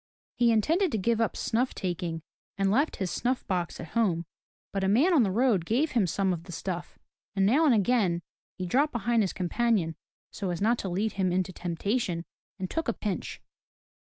[0.35, 2.23] He intended to give up snuff taking
[2.57, 4.25] and left his snuff box at home,
[4.73, 6.97] but a man on the road gave him some of the stuff,
[7.35, 8.23] and now and again,
[8.57, 9.95] he dropped behind his companion
[10.31, 12.25] so as not to lead him into temptation,
[12.57, 13.43] and took a pinch.